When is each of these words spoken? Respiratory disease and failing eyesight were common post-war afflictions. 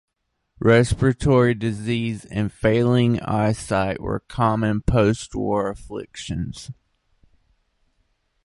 Respiratory 0.59 1.53
disease 1.53 2.25
and 2.25 2.51
failing 2.51 3.19
eyesight 3.21 4.01
were 4.01 4.19
common 4.21 4.81
post-war 4.81 5.69
afflictions. 5.69 6.71